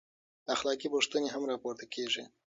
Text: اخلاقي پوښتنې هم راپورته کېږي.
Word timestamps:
اخلاقي 0.55 0.87
پوښتنې 0.95 1.29
هم 1.31 1.43
راپورته 1.51 1.85
کېږي. 1.93 2.23